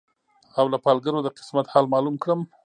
[0.57, 2.39] او له پالګرو د قسمت حال معلوم کړم